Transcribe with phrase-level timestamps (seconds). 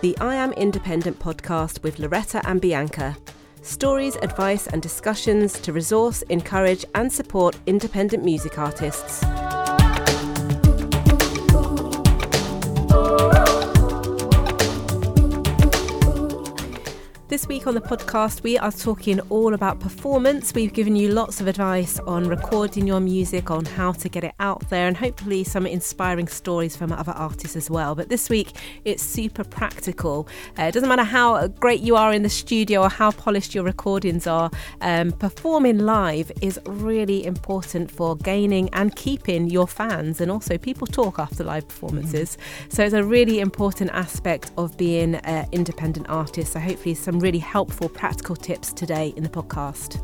[0.00, 3.16] the I Am Independent podcast with Loretta and Bianca.
[3.60, 9.22] Stories, advice, and discussions to resource, encourage, and support independent music artists.
[17.30, 20.52] This week on the podcast, we are talking all about performance.
[20.52, 24.34] We've given you lots of advice on recording your music, on how to get it
[24.40, 27.94] out there, and hopefully some inspiring stories from other artists as well.
[27.94, 30.26] But this week, it's super practical.
[30.58, 33.62] Uh, it doesn't matter how great you are in the studio or how polished your
[33.62, 34.50] recordings are,
[34.80, 40.20] um, performing live is really important for gaining and keeping your fans.
[40.20, 42.36] And also, people talk after live performances.
[42.70, 46.54] So it's a really important aspect of being an independent artist.
[46.54, 49.98] So hopefully, some really helpful practical tips today in the podcast.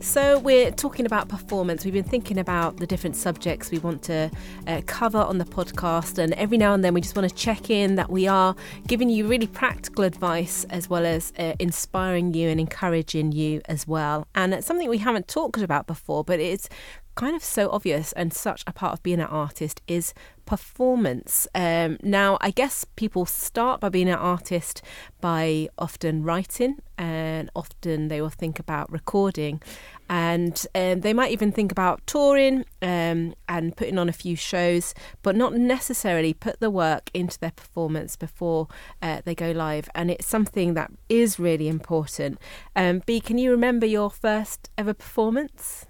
[0.00, 1.84] So, we're talking about performance.
[1.84, 4.30] We've been thinking about the different subjects we want to
[4.66, 7.68] uh, cover on the podcast, and every now and then we just want to check
[7.68, 8.56] in that we are
[8.86, 13.86] giving you really practical advice as well as uh, inspiring you and encouraging you as
[13.86, 14.26] well.
[14.34, 16.70] And it's something we haven't talked about before, but it's
[17.18, 20.14] kind of so obvious and such a part of being an artist is
[20.46, 21.48] performance.
[21.52, 24.82] Um, now, I guess people start by being an artist
[25.20, 29.60] by often writing, and often they will think about recording,
[30.08, 34.94] and um, they might even think about touring um, and putting on a few shows,
[35.22, 38.68] but not necessarily put the work into their performance before
[39.02, 39.90] uh, they go live.
[39.92, 42.38] And it's something that is really important.
[42.76, 45.87] Um, B, can you remember your first ever performance?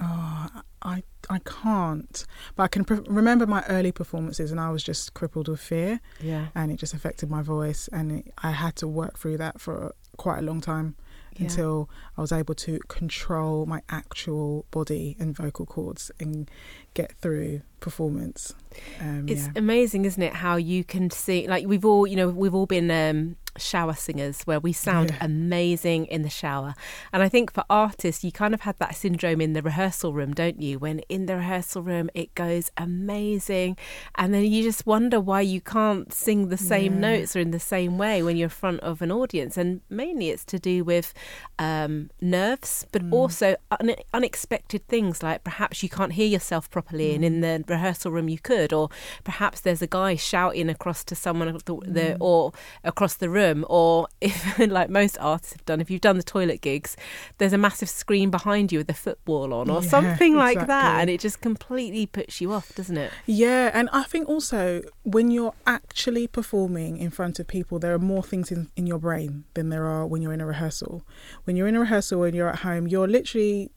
[0.00, 0.48] Oh,
[0.82, 5.14] I I can't, but I can pre- remember my early performances, and I was just
[5.14, 6.00] crippled with fear.
[6.20, 9.60] Yeah, and it just affected my voice, and it, I had to work through that
[9.60, 10.96] for quite a long time
[11.36, 11.44] yeah.
[11.44, 16.50] until I was able to control my actual body and vocal cords and
[16.94, 18.54] get through performance.
[19.00, 19.52] Um, it's yeah.
[19.56, 20.34] amazing, isn't it?
[20.34, 24.42] How you can see, like we've all, you know, we've all been um, shower singers
[24.42, 25.24] where we sound yeah.
[25.24, 26.74] amazing in the shower.
[27.12, 30.32] And I think for artists, you kind of had that syndrome in the rehearsal room,
[30.32, 30.78] don't you?
[30.78, 33.76] When in the rehearsal room, it goes amazing.
[34.16, 37.00] And then you just wonder why you can't sing the same yeah.
[37.00, 39.56] notes or in the same way when you're in front of an audience.
[39.56, 41.12] And mainly it's to do with
[41.58, 43.12] um, nerves, but mm.
[43.12, 47.16] also un- unexpected things like perhaps you can't hear yourself properly mm.
[47.16, 48.88] and in the rehearsal room you could, or
[49.24, 52.16] perhaps there's a guy shouting across to someone the, the, mm.
[52.20, 52.52] or
[52.84, 56.60] across the room or if, like most artists have done, if you've done the toilet
[56.60, 56.96] gigs,
[57.38, 60.72] there's a massive screen behind you with a football on, or yeah, something like exactly.
[60.72, 63.12] that, and it just completely puts you off, doesn't it?
[63.26, 67.98] Yeah, and I think also when you're actually performing in front of people, there are
[67.98, 71.04] more things in, in your brain than there are when you're in a rehearsal.
[71.44, 73.70] When you're in a rehearsal and you're at home, you're literally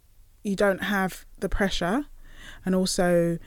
[0.43, 2.05] you don't have the pressure,
[2.65, 3.37] and also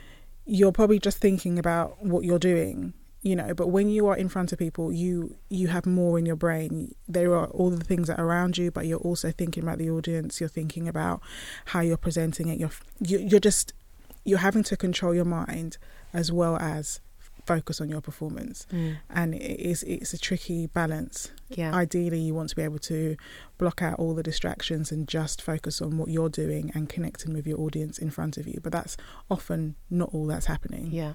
[0.47, 2.95] you're probably just thinking about what you're doing
[3.27, 6.27] you know but when you are in front of people you you have more in
[6.27, 6.95] your brain.
[7.09, 9.91] There are all the things that are around you but you're also thinking about the
[9.91, 10.41] audience.
[10.41, 11.21] You're thinking about
[11.67, 12.59] how you're presenting it.
[12.59, 12.71] You're
[13.01, 13.73] you're just
[14.25, 15.79] you're having to control your mind
[16.13, 17.01] as well as
[17.45, 18.67] focus on your performance.
[18.73, 18.97] Mm.
[19.11, 21.33] and it is it's a tricky balance.
[21.49, 21.75] Yeah.
[21.75, 23.17] Ideally you want to be able to
[23.59, 27.47] block out all the distractions and just focus on what you're doing and connecting with
[27.47, 28.97] your audience in front of you but that's
[29.31, 30.91] often not all that's happening.
[30.93, 31.15] Yeah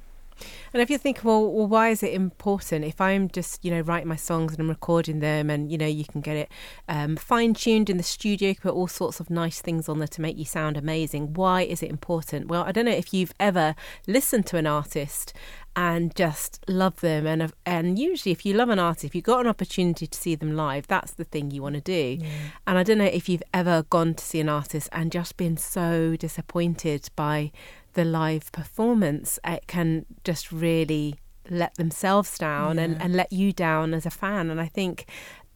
[0.73, 2.85] and if you think, well, well, why is it important?
[2.85, 5.87] If I'm just, you know, writing my songs and I'm recording them, and you know,
[5.87, 6.51] you can get it
[6.87, 9.99] um, fine tuned in the studio, you can put all sorts of nice things on
[9.99, 11.33] there to make you sound amazing.
[11.33, 12.47] Why is it important?
[12.47, 13.75] Well, I don't know if you've ever
[14.07, 15.33] listened to an artist
[15.75, 19.39] and just love them and and usually if you love an artist if you've got
[19.39, 22.27] an opportunity to see them live that's the thing you want to do yeah.
[22.67, 25.55] and i don't know if you've ever gone to see an artist and just been
[25.55, 27.51] so disappointed by
[27.93, 31.15] the live performance, it can just really
[31.49, 32.83] let themselves down yeah.
[32.83, 34.49] and, and let you down as a fan.
[34.49, 35.05] And I think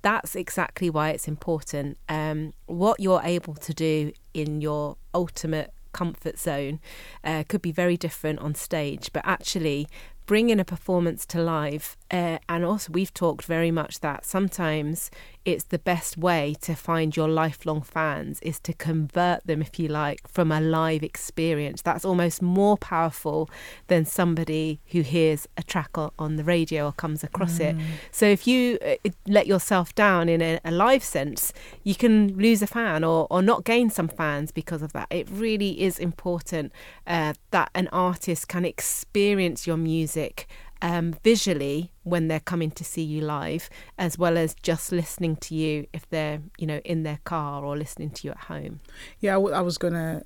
[0.01, 1.97] that's exactly why it's important.
[2.09, 6.79] Um, what you're able to do in your ultimate comfort zone
[7.23, 9.87] uh, could be very different on stage, but actually
[10.25, 15.09] bringing a performance to live Uh, and also, we've talked very much that sometimes
[15.45, 19.87] it's the best way to find your lifelong fans is to convert them, if you
[19.87, 21.83] like, from a live experience.
[21.83, 23.49] That's almost more powerful
[23.87, 27.79] than somebody who hears a track on the radio or comes across mm.
[27.79, 27.85] it.
[28.11, 31.53] So if you uh, let yourself down in a, a, live sense,
[31.83, 35.07] you can lose a fan or, or not gain some fans because of that.
[35.11, 36.73] It really is important
[37.05, 40.47] uh, that an artist can experience your music
[40.89, 43.63] um, visually when they're coming to see you live,
[43.97, 47.75] as well as just listening to you if they're, you know, in their car or
[47.83, 48.79] listening to you at home.
[49.19, 50.23] Yeah, I, w- I was going to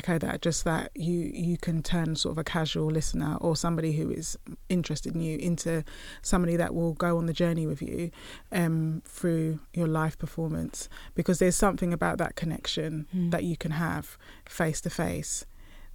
[0.00, 1.18] echo that just that you
[1.48, 4.38] you can turn sort of a casual listener or somebody who is
[4.70, 5.84] interested in you into
[6.22, 8.10] somebody that will go on the journey with you
[8.52, 13.30] um, through your live performance because there's something about that connection Mm.
[13.32, 14.16] that you can have
[14.48, 15.44] face to face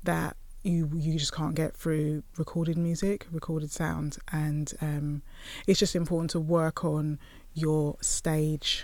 [0.03, 0.37] that
[0.67, 5.21] you you just can't get through recorded music recorded sound and um,
[5.65, 7.17] it's just important to work on
[7.53, 8.83] your stage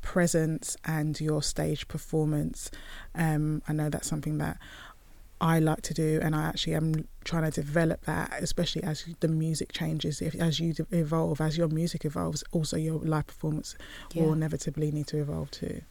[0.00, 2.70] presence and your stage performance.
[3.14, 4.56] Um, I know that's something that
[5.40, 9.28] I like to do, and I actually am trying to develop that, especially as the
[9.28, 10.20] music changes.
[10.20, 13.76] If as you evolve, as your music evolves, also your live performance
[14.14, 14.24] Yeah.
[14.24, 15.82] will inevitably need to evolve too.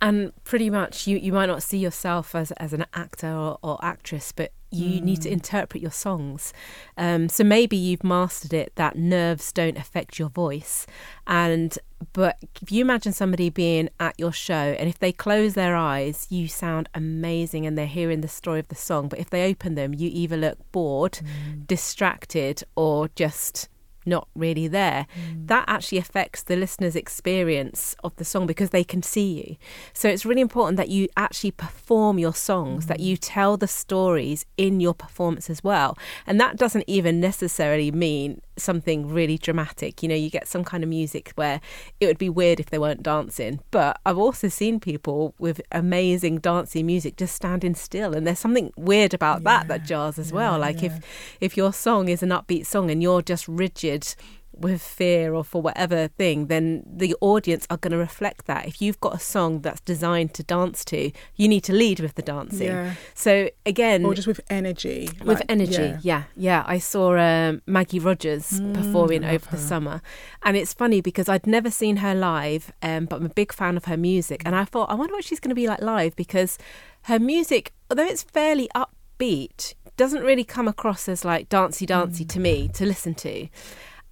[0.00, 3.78] And pretty much, you, you might not see yourself as, as an actor or, or
[3.84, 5.32] actress, but you need to Mm.
[5.32, 6.52] interpret your songs.
[6.96, 10.86] Um, so maybe you've mastered it that nerves don't affect your voice.
[11.26, 11.76] And
[12.14, 16.26] but if you imagine somebody being at your show, and if they close their eyes,
[16.30, 19.08] you sound amazing, and they're hearing the story of the song.
[19.08, 21.20] But if they open them, you either look bored,
[21.66, 23.68] distracted, or just
[24.06, 25.06] not really there.
[25.14, 25.46] Mm.
[25.48, 29.56] That actually affects the listener's experience of the song because they can see you.
[29.92, 33.04] So it's really important that you actually perform your songs, that mm.
[33.04, 35.96] you tell the stories in your performance as well.
[36.26, 40.02] And that doesn't even necessarily mean something really dramatic.
[40.02, 41.60] You know, you get some kind of music where
[42.00, 43.60] it would be weird if they weren't dancing.
[43.70, 48.14] But I've also seen people with amazing dancing music just standing still.
[48.14, 50.58] And there's something weird about that that jars as yeah, well.
[50.58, 50.96] Like yeah.
[50.96, 54.14] if if your song is an upbeat song and you're just rigid
[54.60, 58.66] with fear or for whatever thing, then the audience are going to reflect that.
[58.66, 62.14] If you've got a song that's designed to dance to, you need to lead with
[62.14, 62.66] the dancing.
[62.68, 65.08] Yeah, So again, or just with energy.
[65.24, 65.98] with like, energy, yeah.
[66.02, 66.22] yeah.
[66.36, 70.02] yeah, I saw um, Maggie Rogers Mm, performing over the summer,
[70.42, 73.76] and it's funny because I'd never seen her live, um, but I'm a big fan
[73.76, 76.14] of her music, and I thought, I wonder what she's going to be like live
[76.16, 76.58] because
[77.02, 82.40] her music, although it's fairly upbeat, doesn't really come across as like dancey dancey to
[82.40, 83.48] me to listen to,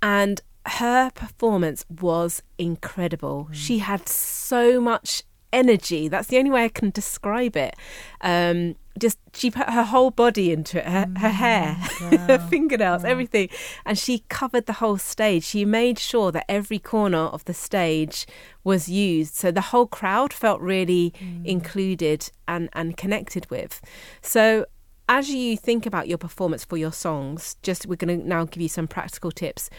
[0.02, 3.48] and her performance was incredible.
[3.50, 3.54] Mm.
[3.54, 5.22] She had so much
[5.52, 6.08] energy.
[6.08, 7.74] That's the only way I can describe it.
[8.20, 11.72] Um, just she put her whole body into it, her, her mm, hair,
[12.26, 13.48] her fingernails, everything,
[13.86, 15.44] and she covered the whole stage.
[15.44, 18.26] She made sure that every corner of the stage
[18.64, 21.46] was used, so the whole crowd felt really mm.
[21.46, 23.80] included and and connected with.
[24.20, 24.66] So
[25.08, 28.60] as you think about your performance for your songs, just we're going to now give
[28.60, 29.70] you some practical tips.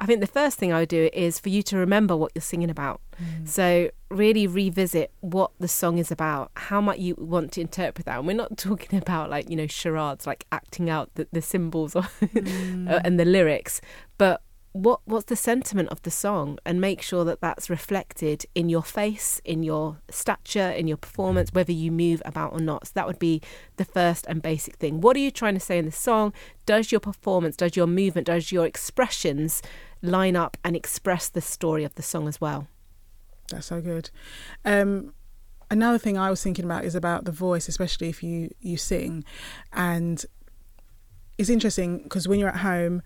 [0.00, 2.42] I think the first thing I would do is for you to remember what you're
[2.42, 3.00] singing about.
[3.20, 3.48] Mm.
[3.48, 8.18] So really revisit what the song is about, how might you want to interpret that.
[8.18, 11.96] And we're not talking about like, you know, charades, like acting out the, the symbols
[11.96, 12.88] or, mm.
[12.90, 13.80] uh, and the lyrics,
[14.18, 14.42] but
[14.78, 16.58] what what's the sentiment of the song?
[16.64, 21.50] And make sure that that's reflected in your face in your stature in your performance
[21.52, 22.86] whether you move about or not.
[22.86, 23.42] So that would be
[23.76, 25.00] the first and basic thing.
[25.00, 26.32] What are you trying to say in the song?
[26.64, 29.62] Does your performance does your movement does your expressions
[30.00, 32.68] line up and express the story of the song as well?
[33.50, 34.10] That's so good.
[34.64, 35.12] Um,
[35.70, 39.24] another thing I was thinking about is about the voice, especially if you you sing,
[39.72, 40.24] and
[41.36, 43.02] it's interesting because when you're at home,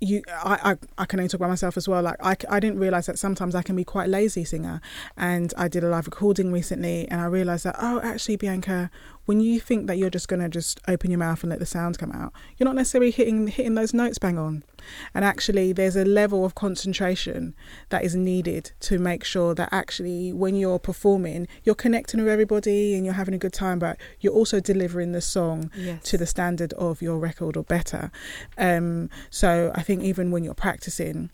[0.00, 2.02] you I, I I can only talk about myself as well.
[2.02, 4.80] Like I, I didn't realize that sometimes I can be quite lazy singer,
[5.16, 8.90] and I did a live recording recently, and I realized that oh actually Bianca,
[9.26, 11.96] when you think that you're just gonna just open your mouth and let the sounds
[11.96, 14.64] come out, you're not necessarily hitting hitting those notes bang on,
[15.14, 17.54] and actually there's a level of concentration
[17.90, 22.94] that is needed to make sure that actually when you're performing, you're connecting with everybody
[22.94, 26.26] and you're having a good time, but you're also delivering the song yes to the
[26.26, 28.10] standard of your record or better.
[28.56, 31.30] Um, so I think even when you're practicing,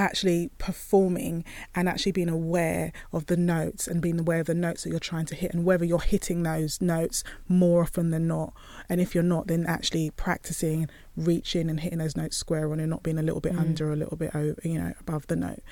[0.00, 4.82] actually performing and actually being aware of the notes and being aware of the notes
[4.82, 8.52] that you're trying to hit and whether you're hitting those notes more often than not.
[8.88, 12.88] And if you're not, then actually practicing reaching and hitting those notes square on and
[12.88, 13.60] not being a little bit Mm.
[13.60, 15.62] under a little bit over, you know, above the note.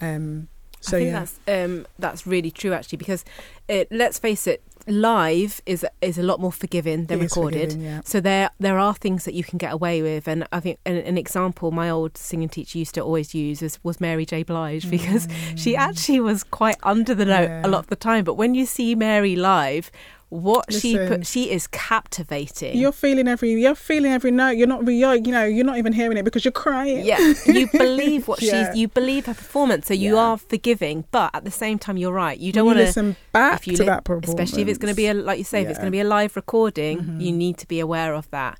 [0.00, 0.48] Um,
[0.80, 3.24] so I think yeah, that's um, that's really true actually because
[3.68, 7.72] it, let's face it, live is is a lot more forgiving than it recorded.
[7.72, 8.00] forgiving, yeah.
[8.04, 10.96] So there there are things that you can get away with, and I think an,
[10.96, 14.88] an example my old singing teacher used to always use was, was Mary J Blige
[14.90, 17.62] because she actually was quite under the note Mm.
[17.62, 17.66] Yeah.
[17.66, 18.24] a lot of the time.
[18.24, 19.90] But when you see Mary live,
[20.30, 22.76] what she put, she is captivating.
[22.76, 24.52] You're feeling every you're feeling every note.
[24.56, 27.04] You're not you're, you know you're not even hearing it because you're crying.
[27.04, 28.66] yeah, you believe what Yeah.
[28.70, 30.20] she's, you believe her performance, so you Yeah.
[30.20, 31.04] are forgiving.
[31.10, 32.38] But at the same time, you're right.
[32.38, 34.96] You don't want to listen back to li- that performance, especially if it's going to
[34.96, 37.20] be a like you say if it's going to be a live recording Mhm.
[37.20, 38.58] you need to be aware of that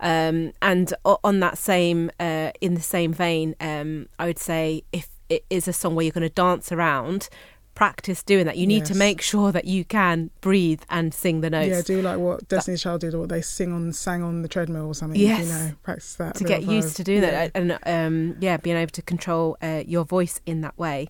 [0.00, 0.94] um, and
[1.24, 5.66] on that same uh, in the same vein um, i would say if it is
[5.66, 7.28] a song where you're going to dance around
[7.76, 8.56] practice doing that.
[8.56, 12.02] You need to make sure that you can breathe and sing the notes Yeah, do
[12.02, 14.94] like what Destiny's Child did, or what they sing on, sang on the treadmill or
[14.94, 15.20] something.
[15.20, 15.40] Yes.
[15.46, 17.48] you know, practice that to get of used to doing Yeah.
[17.48, 21.08] that and um, yeah, being able to control uh, your voice in that way.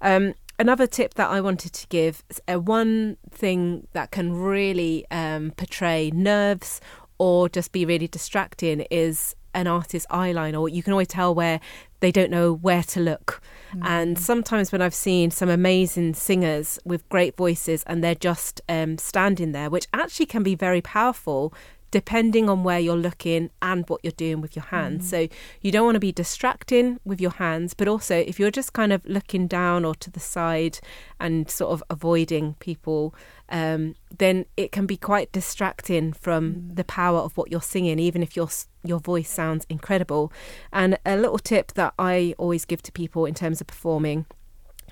[0.01, 5.07] Um, another tip that I wanted to give is uh, one thing that can really
[5.11, 6.81] um, portray nerves
[7.19, 10.61] or just be really distracting is an artist's eyeliner.
[10.61, 11.61] Or you can always tell where
[12.01, 13.41] they don't know where to look.
[13.83, 18.99] And sometimes when I've seen some amazing singers with great voices and they're just um,
[18.99, 21.55] standing there, which actually can be very powerful
[21.93, 25.09] depending on where you're looking and what you're doing with your hands.
[25.09, 25.29] So
[25.61, 28.93] you don't want to be distracting with your hands, but also if you're just kind
[28.93, 30.81] of looking down or to the side
[31.21, 33.15] and sort of avoiding people,
[33.51, 38.23] um, then it can be quite distracting from the power of what you're singing, even
[38.23, 38.49] if your
[38.83, 40.33] your voice sounds incredible.
[40.73, 44.27] And a little tip that I always give to people in terms of performing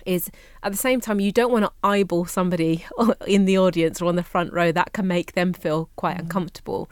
[0.07, 0.31] is
[0.63, 2.85] at the same time you don't want to eyeball somebody
[3.27, 4.73] in the audience or on the front row.
[4.73, 6.21] That can make them feel quite mm.
[6.21, 6.91] uncomfortable.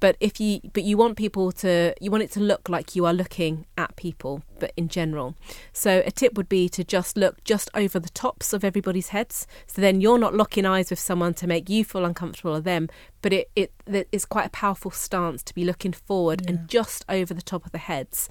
[0.00, 3.06] But if you but you want people to you want it to look like you
[3.06, 5.34] are looking at people but in general.
[5.72, 9.46] So a tip would be to just look just over the tops of everybody's heads.
[9.66, 12.88] So then you're not locking eyes with someone to make you feel uncomfortable or them
[13.24, 13.72] but it it
[14.12, 17.72] it's quite a powerful stance to be looking forward and just over the top of
[17.72, 18.28] the heads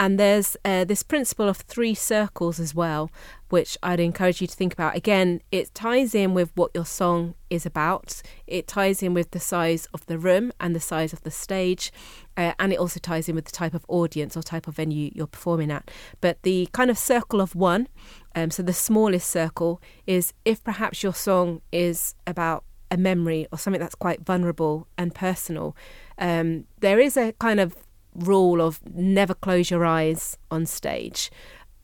[0.00, 3.10] and there's uh, this principle of three circles as well,
[3.50, 4.96] which I'd encourage you to think about.
[4.96, 9.40] Again, it ties in with what your song is about, it ties in with the
[9.40, 11.92] size of the room and the size of the stage,
[12.36, 15.10] uh, and it also ties in with the type of audience or type of venue
[15.14, 15.90] you're performing at.
[16.22, 17.88] But the kind of circle of one,
[18.34, 23.58] um, so the smallest circle, is if perhaps your song is about a memory or
[23.58, 25.76] something that's quite vulnerable and personal,
[26.18, 27.76] um, there is a kind of
[28.14, 31.30] rule of never close your eyes on stage.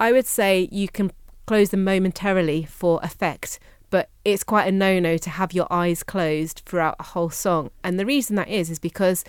[0.00, 1.12] I would say you can
[1.46, 3.58] close them momentarily for effect,
[3.90, 7.70] but it's quite a no no to have your eyes closed throughout a whole song.
[7.84, 9.24] And the reason that is, is because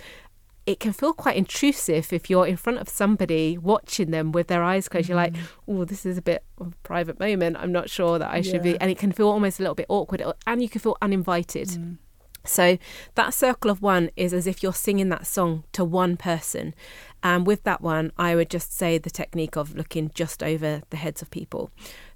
[0.68, 4.62] it can feel quite intrusive if you're in front of somebody watching them with their
[4.62, 5.08] eyes closed.
[5.08, 5.34] You're like,
[5.66, 7.56] oh, this is a bit of a private moment.
[7.58, 8.78] I'm not sure that I should be.
[8.78, 11.96] And it can feel almost a little bit awkward, and you can feel uninvited.
[12.44, 12.76] So
[13.14, 16.74] that circle of one is as if you're singing that song to one person.
[17.22, 20.98] And with that one, I would just say the technique of looking just over the
[20.98, 21.70] heads of people.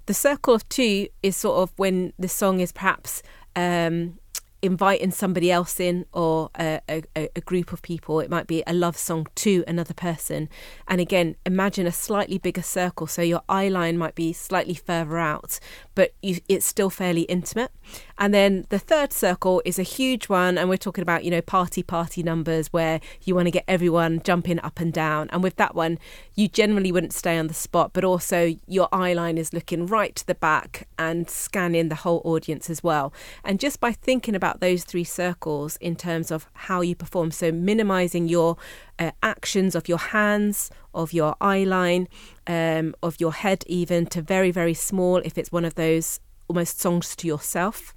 [0.05, 3.23] The circle of two is sort of when the song is perhaps
[3.55, 4.19] um,
[4.63, 7.03] inviting somebody else in or a, a,
[7.35, 8.21] a group of people.
[8.21, 10.47] It might be a love song to another person.
[10.87, 13.05] And again, imagine a slightly bigger circle.
[13.05, 15.59] So your eye line might be slightly further out,
[15.95, 17.71] but you, it's still fairly intimate.
[18.17, 20.57] And then the third circle is a huge one.
[20.57, 24.21] And we're talking about, you know, party, party numbers where you want to get everyone
[24.23, 25.29] jumping up and down.
[25.31, 25.99] And with that one,
[26.35, 30.15] you generally wouldn't stay on the spot, but also your eye line is looking right
[30.15, 33.13] to the back and scanning the whole audience as well.
[33.43, 37.51] And just by thinking about those three circles in terms of how you perform, so
[37.51, 38.57] minimizing your
[38.99, 42.07] uh, actions of your hands, of your eye line,
[42.47, 46.79] um, of your head, even to very, very small if it's one of those almost
[46.79, 47.95] songs to yourself.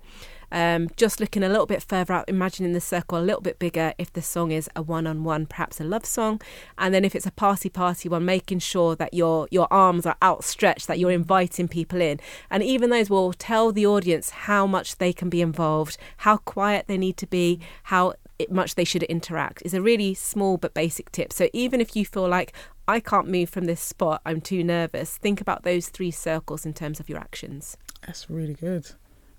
[0.53, 3.95] Um, just looking a little bit further out, imagining the circle a little bit bigger
[3.99, 6.41] if the song is a one-on-one, perhaps a love song,
[6.79, 10.87] and then if it's a party-party one, making sure that your your arms are outstretched,
[10.87, 15.13] that you're inviting people in, and even those will tell the audience how much they
[15.13, 18.15] can be involved, how quiet they need to be, how
[18.51, 19.63] much they should interact.
[19.65, 21.33] Is a really small but basic tip.
[21.33, 22.53] So even if you feel like
[22.89, 25.17] I can't move from this spot, I'm too nervous.
[25.17, 27.77] Think about those three circles in terms of your actions.
[28.07, 28.91] That's really good.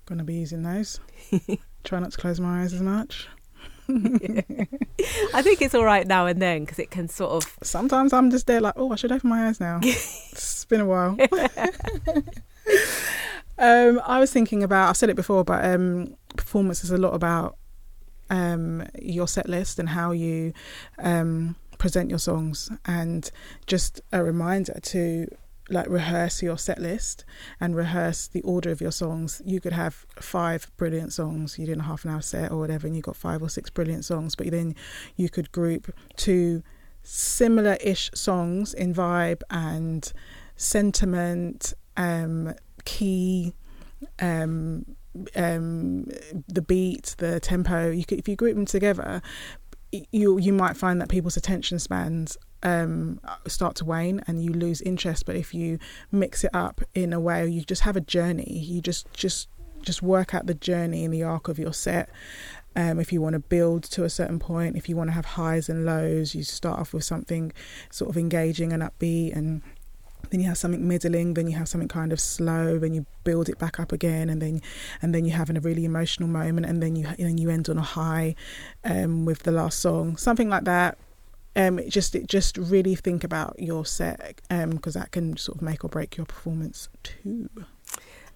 [0.06, 1.00] Gonna be using those.
[1.84, 3.28] Try not to close my eyes as much.
[3.90, 7.56] I think it's all right now and then because it can sort of.
[7.62, 9.80] Sometimes I'm just there like, oh, I should open my eyes now.
[9.82, 11.16] it's been a while.
[13.58, 14.90] um, I was thinking about.
[14.90, 17.56] I've said it before, but um, performance is a lot about
[18.30, 20.52] um, your set list and how you
[20.98, 23.30] um, present your songs, and
[23.66, 25.28] just a reminder to
[25.70, 27.26] like rehearse your set list
[27.60, 29.42] and rehearse the order of your songs.
[29.44, 31.58] You could have five brilliant songs.
[31.58, 33.68] You did a half an hour set or whatever, and you got five or six
[33.68, 34.34] brilliant songs.
[34.34, 34.74] But then
[35.16, 36.62] you could group two
[37.02, 40.10] similar-ish songs in vibe and
[40.56, 42.54] sentiment, um,
[42.84, 43.52] key,
[44.20, 44.84] um,
[45.36, 46.06] um,
[46.48, 47.90] the beat, the tempo.
[47.90, 49.22] You could, if you group them together,
[49.90, 54.80] you you might find that people's attention spans um, start to wane and you lose
[54.82, 55.26] interest.
[55.26, 55.78] But if you
[56.12, 58.60] mix it up in a way, you just have a journey.
[58.64, 59.48] You just just
[59.82, 62.10] just work out the journey and the arc of your set.
[62.76, 65.24] Um, if you want to build to a certain point, if you want to have
[65.24, 67.52] highs and lows, you start off with something
[67.90, 69.62] sort of engaging and upbeat and
[70.30, 73.48] then you have something middling then you have something kind of slow then you build
[73.48, 74.60] it back up again and then
[75.02, 77.78] and then you have a really emotional moment and then you and you end on
[77.78, 78.34] a high
[78.84, 80.16] um, with the last song.
[80.16, 80.98] Something like that.
[81.56, 85.58] Um, it just it just really think about your set because um, that can sort
[85.58, 87.48] of make or break your performance too.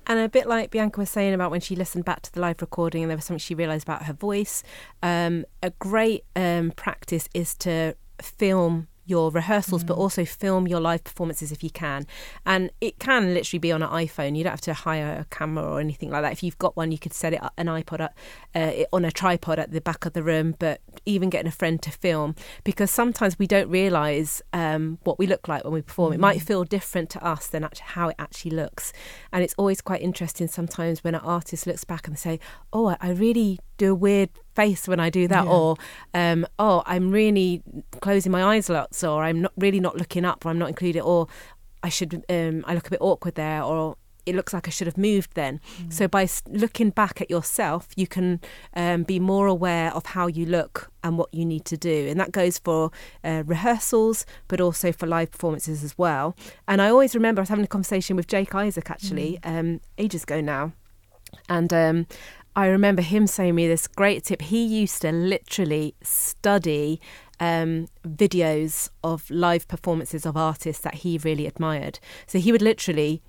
[0.07, 2.61] And a bit like Bianca was saying about when she listened back to the live
[2.61, 4.65] recording and there was something she realised about her voice,
[5.01, 9.89] um, a great um, practice is to film your rehearsals, mm.
[9.89, 12.07] but also film your live performances if you can.
[12.47, 14.37] And it can literally be on an iPhone.
[14.37, 16.33] You don't have to hire a camera or anything like that.
[16.33, 18.15] If you've got one, you could set it up, an iPod up,
[18.55, 20.55] uh, on a tripod at the back of the room.
[20.59, 25.27] But even getting a friend to film, because sometimes we don't realise um, what we
[25.27, 26.13] look like when we perform.
[26.13, 26.15] Mm.
[26.15, 26.47] It might mm.
[26.47, 28.93] feel different to us than how it actually looks.
[29.33, 32.39] And it's always quite interesting sometimes when an artist looks back and say,
[32.73, 35.51] "Oh, I really do a weird face when I do that, yeah.
[35.51, 35.77] or
[36.15, 37.63] um, oh, I'm really
[38.01, 41.01] closing my eyes lots, or I'm not really not looking up, or I'm not included,
[41.01, 41.27] or
[41.83, 44.87] I should um, I look a bit awkward there, or it looks like I should
[44.87, 45.61] have moved then.
[45.81, 45.93] Mm.
[45.93, 48.41] So by looking back at yourself, you can
[48.75, 52.21] um, be more aware of how you look and what you need to do, and
[52.21, 52.91] that goes for
[53.25, 56.37] uh, rehearsals, but also for live performances as well.
[56.69, 59.59] And I always remember I was having a conversation with Jake Isaac actually mm.
[59.59, 60.73] um, ages ago now,
[61.49, 62.07] and um,
[62.55, 64.43] I remember him saying me this great tip.
[64.43, 67.01] He used to literally study
[67.41, 71.99] um, videos of live performances of artists that he really admired.
[72.27, 73.23] So he would literally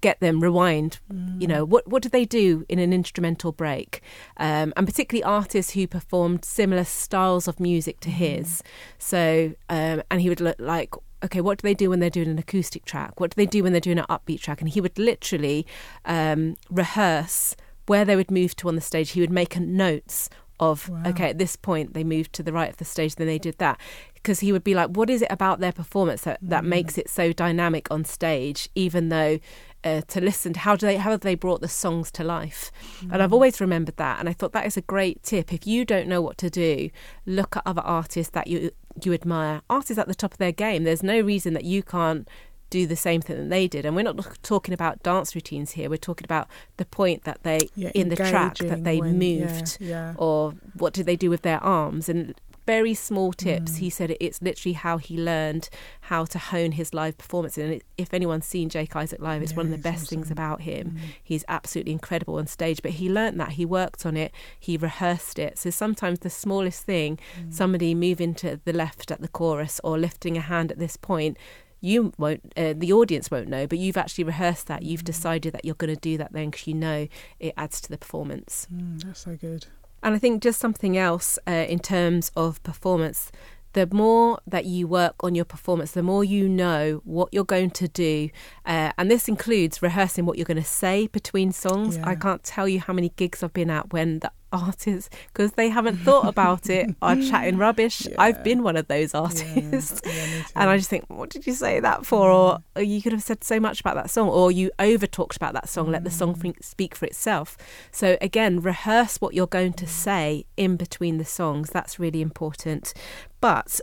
[0.00, 1.38] get them rewind mm.
[1.38, 4.00] you know what what did they do in an instrumental break
[4.38, 8.12] um, and particularly artists who performed similar styles of music to mm.
[8.12, 8.62] his
[8.96, 10.94] so um, and he would look like
[11.24, 13.20] okay, what do they do when they're doing an acoustic track?
[13.20, 14.60] What do they do when they're doing an upbeat track?
[14.60, 15.66] And he would literally
[16.04, 17.56] um, rehearse
[17.88, 20.28] where they would move to on the stage, he would make notes
[20.60, 21.02] of wow.
[21.06, 23.56] okay at this point they moved to the right of the stage then they did
[23.58, 23.78] that
[24.14, 26.68] because he would be like what is it about their performance that, that mm.
[26.68, 29.38] makes it so dynamic on stage even though
[29.84, 32.72] uh, to listen to how do they how have they brought the songs to life
[33.00, 33.12] mm.
[33.12, 35.84] and i've always remembered that and i thought that is a great tip if you
[35.84, 36.90] don't know what to do
[37.24, 38.72] look at other artists that you
[39.04, 42.28] you admire artists at the top of their game there's no reason that you can't
[42.70, 43.84] do the same thing that they did.
[43.84, 45.88] And we're not talking about dance routines here.
[45.88, 49.78] We're talking about the point that they yeah, in the track that they when, moved,
[49.80, 50.14] yeah, yeah.
[50.16, 52.34] or what did they do with their arms and
[52.68, 53.72] very small tips.
[53.72, 53.78] Mm.
[53.78, 55.70] He said it's literally how he learned
[56.02, 57.56] how to hone his live performance.
[57.56, 60.18] And if anyone's seen Jake Isaac live, it's one of the best awesome.
[60.18, 60.90] things about him.
[60.90, 60.98] Mm.
[61.24, 62.82] He's absolutely incredible on stage.
[62.82, 63.52] But he learned that.
[63.52, 64.32] He worked on it.
[64.60, 65.56] He rehearsed it.
[65.56, 67.54] So sometimes the smallest thing, mm.
[67.54, 71.38] somebody moving to the left at the chorus or lifting a hand at this point,
[71.80, 74.82] you won't, uh, the audience won't know, but you've actually rehearsed that.
[74.82, 75.06] You've mm.
[75.06, 77.98] decided that you're going to do that then because you know it adds to the
[77.98, 78.66] performance.
[78.72, 79.66] Mm, that's so good.
[80.02, 83.32] And I think just something else uh, in terms of performance
[83.72, 87.70] the more that you work on your performance, the more you know what you're going
[87.70, 88.30] to do.
[88.64, 91.96] Uh, and this includes rehearsing what you're going to say between songs.
[91.96, 92.08] Yeah.
[92.08, 95.68] I can't tell you how many gigs I've been at when the artists, because they
[95.68, 98.06] haven't thought about it, are chatting rubbish.
[98.06, 98.16] Yeah.
[98.18, 100.00] I've been one of those artists.
[100.04, 100.42] Yeah.
[100.56, 102.30] and I just think, what did you say that for?
[102.30, 105.36] Or, or, you could have said so much about that song, or you over talked
[105.36, 105.92] about that song, mm.
[105.92, 106.54] let the song mm.
[106.62, 107.56] speak for itself.
[107.90, 111.70] So, again, rehearse what you're going to say in between the songs.
[111.70, 112.94] That's really important.
[113.40, 113.80] But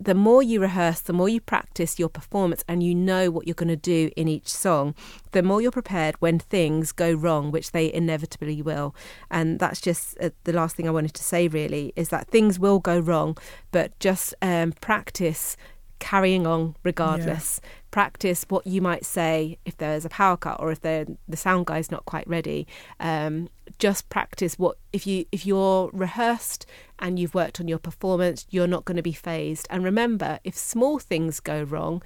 [0.00, 3.54] the more you rehearse, the more you practice your performance and you know what you're
[3.54, 4.94] going to do in each song,
[5.32, 8.94] the more you're prepared when things go wrong, which they inevitably will.
[9.30, 12.58] And that's just uh, the last thing I wanted to say, really, is that things
[12.58, 13.36] will go wrong,
[13.70, 15.56] but just um, practice
[15.98, 17.60] carrying on regardless.
[17.62, 17.70] Yeah.
[17.90, 21.90] Practice what you might say if there's a power cut or if the sound guy's
[21.90, 22.66] not quite ready.
[22.98, 26.66] Um, just practice what if you if you're rehearsed
[26.98, 29.66] and you've worked on your performance, you're not going to be phased.
[29.70, 32.02] And remember, if small things go wrong,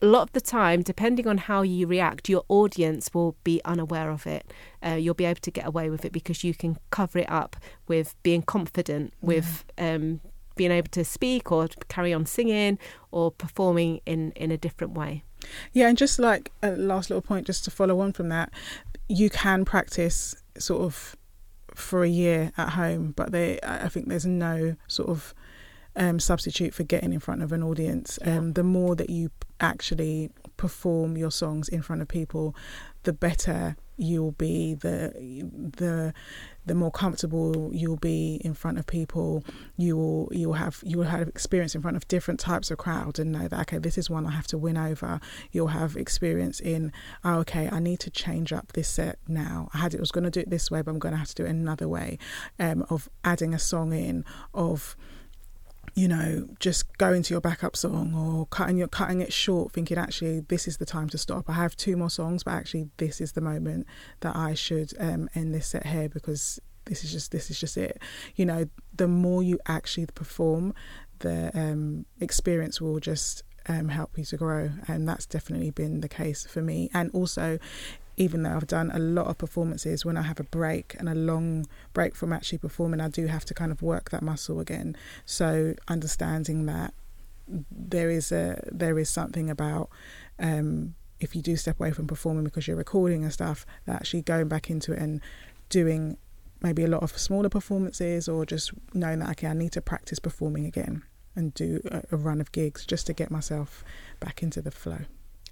[0.00, 4.10] a lot of the time, depending on how you react, your audience will be unaware
[4.10, 4.52] of it.
[4.84, 7.56] Uh, you'll be able to get away with it because you can cover it up
[7.88, 10.20] with being confident, with um,
[10.58, 12.78] being able to speak or carry on singing
[13.10, 15.24] or performing in, in a different way.
[15.72, 18.50] Yeah, and just like a last little point, just to follow on from that,
[19.08, 21.16] you can practice sort of
[21.74, 25.32] for a year at home, but they, I think there's no sort of
[25.98, 28.18] um, substitute for getting in front of an audience.
[28.24, 29.30] Um, the more that you
[29.60, 32.54] actually perform your songs in front of people,
[33.02, 34.74] the better you'll be.
[34.74, 35.12] The
[35.76, 36.14] the
[36.64, 39.44] the more comfortable you'll be in front of people.
[39.76, 42.78] You will you will have you will have experience in front of different types of
[42.78, 45.20] crowd and know that okay, this is one I have to win over.
[45.50, 46.92] You'll have experience in
[47.24, 49.68] oh, okay, I need to change up this set now.
[49.74, 51.28] I had it was going to do it this way, but I'm going to have
[51.28, 52.18] to do it another way.
[52.58, 54.96] Um, of adding a song in of
[55.98, 59.98] you know, just going to your backup song or cutting your cutting it short, thinking
[59.98, 61.50] actually this is the time to stop.
[61.50, 63.84] I have two more songs, but actually this is the moment
[64.20, 67.76] that I should um, end this set here because this is just this is just
[67.76, 68.00] it.
[68.36, 70.72] You know, the more you actually perform,
[71.18, 76.08] the um, experience will just um, help you to grow, and that's definitely been the
[76.08, 76.90] case for me.
[76.94, 77.58] And also,
[78.18, 81.14] even though I've done a lot of performances, when I have a break and a
[81.14, 84.96] long break from actually performing, I do have to kind of work that muscle again.
[85.24, 86.92] So understanding that
[87.70, 89.88] there is a there is something about
[90.38, 94.22] um, if you do step away from performing because you're recording and stuff, that actually
[94.22, 95.20] going back into it and
[95.68, 96.18] doing
[96.60, 100.18] maybe a lot of smaller performances or just knowing that okay, I need to practice
[100.18, 101.04] performing again
[101.36, 103.84] and do a, a run of gigs just to get myself
[104.18, 105.02] back into the flow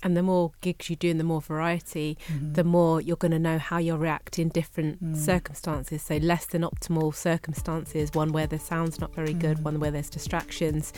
[0.07, 2.53] and the more gigs you do and the more variety, mm-hmm.
[2.53, 5.17] the more you're going to know how you'll react in different mm.
[5.17, 6.01] circumstances.
[6.01, 9.41] So, less than optimal circumstances, one where the sound's not very mm.
[9.41, 10.93] good, one where there's distractions.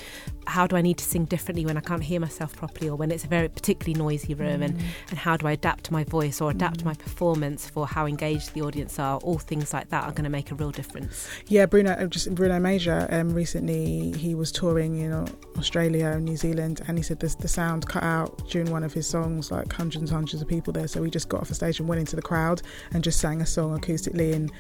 [0.46, 3.10] How do I need to sing differently when I can't hear myself properly or when
[3.10, 4.60] it's a very particularly noisy room?
[4.60, 4.64] Mm.
[4.66, 6.98] And, and how do I adapt my voice or adapt my mm.
[6.98, 9.16] performance for how engaged the audience are?
[9.20, 11.30] All things like that are going to make a real difference.
[11.46, 15.14] Yeah, Bruno, uh, just Bruno Major, um, recently he was touring in
[15.56, 18.97] Australia and New Zealand, and he said the, the sound cut out during one of
[18.98, 20.88] his songs, like hundreds and hundreds of people there.
[20.88, 23.40] So we just got off the stage and went into the crowd and just sang
[23.40, 24.52] a song acoustically and